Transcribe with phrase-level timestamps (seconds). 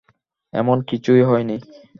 [0.53, 1.57] এমন কিছুই হয়নি।